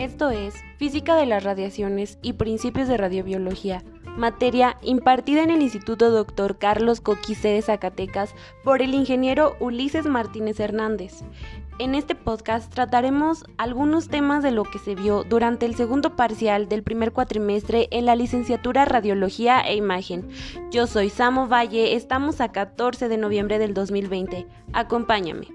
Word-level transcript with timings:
Esto 0.00 0.30
es 0.30 0.54
Física 0.78 1.14
de 1.14 1.26
las 1.26 1.44
Radiaciones 1.44 2.18
y 2.22 2.32
Principios 2.32 2.88
de 2.88 2.96
Radiobiología, 2.96 3.84
materia 4.16 4.78
impartida 4.80 5.42
en 5.42 5.50
el 5.50 5.60
Instituto 5.60 6.10
Dr. 6.10 6.56
Carlos 6.56 7.02
Coquise 7.02 7.48
de 7.48 7.60
Zacatecas 7.60 8.34
por 8.64 8.80
el 8.80 8.94
ingeniero 8.94 9.58
Ulises 9.60 10.06
Martínez 10.06 10.58
Hernández. 10.58 11.22
En 11.78 11.94
este 11.94 12.14
podcast 12.14 12.72
trataremos 12.72 13.44
algunos 13.58 14.08
temas 14.08 14.42
de 14.42 14.52
lo 14.52 14.64
que 14.64 14.78
se 14.78 14.94
vio 14.94 15.22
durante 15.22 15.66
el 15.66 15.74
segundo 15.74 16.16
parcial 16.16 16.66
del 16.66 16.82
primer 16.82 17.12
cuatrimestre 17.12 17.88
en 17.90 18.06
la 18.06 18.16
licenciatura 18.16 18.86
Radiología 18.86 19.60
e 19.60 19.76
Imagen. 19.76 20.30
Yo 20.70 20.86
soy 20.86 21.10
Samo 21.10 21.46
Valle, 21.46 21.94
estamos 21.94 22.40
a 22.40 22.52
14 22.52 23.10
de 23.10 23.18
noviembre 23.18 23.58
del 23.58 23.74
2020. 23.74 24.46
Acompáñame. 24.72 25.48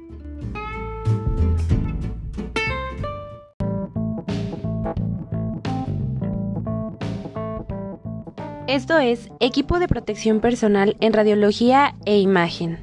Esto 8.68 8.98
es 8.98 9.30
Equipo 9.40 9.78
de 9.78 9.88
Protección 9.88 10.40
Personal 10.40 10.98
en 11.00 11.14
Radiología 11.14 11.94
e 12.06 12.18
Imagen. 12.18 12.80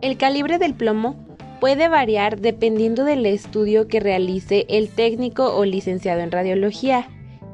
El 0.00 0.16
calibre 0.16 0.56
del 0.56 0.72
plomo 0.72 1.16
puede 1.60 1.88
variar 1.88 2.40
dependiendo 2.40 3.04
del 3.04 3.26
estudio 3.26 3.88
que 3.88 4.00
realice 4.00 4.64
el 4.70 4.88
técnico 4.88 5.54
o 5.54 5.66
licenciado 5.66 6.22
en 6.22 6.30
radiología. 6.30 7.10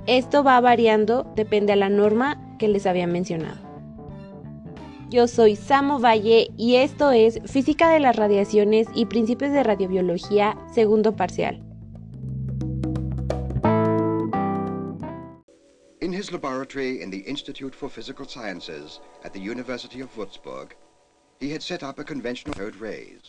Esto 0.07 0.45
va 0.45 0.61
variando, 0.61 1.25
depende 1.35 1.73
a 1.73 1.77
la 1.77 1.89
norma 1.89 2.39
que 2.59 2.69
les 2.69 2.85
había 2.85 3.07
mencionado. 3.07 3.59
Yo 5.09 5.27
soy 5.29 5.57
Samo 5.57 5.99
Valle 5.99 6.49
y 6.59 6.77
esto 6.77 7.11
es 7.11 7.41
Física 7.47 7.89
de 7.89 8.01
las 8.01 8.17
Radiaciones 8.17 8.87
y 8.95 9.07
Principios 9.07 9.53
de 9.53 9.63
Radiobiología, 9.63 10.59
segundo 10.75 11.17
parcial. 11.17 11.63
In 16.03 16.13
his 16.13 16.31
laboratory 16.31 17.01
in 17.03 17.11
the 17.11 17.25
Institute 17.27 17.75
for 17.75 17.89
Physical 17.89 18.27
Sciences 18.27 19.01
at 19.25 19.33
the 19.33 19.41
University 19.41 20.03
of 20.03 20.11
Würzburg, 20.15 20.73
he 21.41 21.51
had 21.51 21.63
set 21.63 21.83
up 21.83 21.99
a 21.99 22.05
conventional 22.05 22.53
code 22.53 22.77
rays. 22.77 23.25